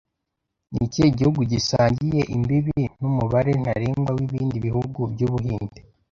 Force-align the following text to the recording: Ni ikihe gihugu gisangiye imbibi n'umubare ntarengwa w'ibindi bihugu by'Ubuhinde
Ni 0.71 0.79
ikihe 0.85 1.09
gihugu 1.17 1.41
gisangiye 1.51 2.21
imbibi 2.35 2.79
n'umubare 2.99 3.51
ntarengwa 3.61 4.11
w'ibindi 4.17 4.57
bihugu 4.65 4.99
by'Ubuhinde 5.13 5.79